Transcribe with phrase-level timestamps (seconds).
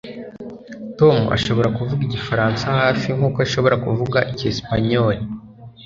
[0.99, 5.23] Tom ashobora kuvuga igifaransa hafi nkuko ashobora kuvuga icyesipanyoli